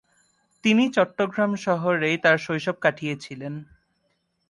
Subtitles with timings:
[0.63, 3.53] তিনি চট্টগ্রাম শহরেই তার শৈশব কাটিয়েছিলেন।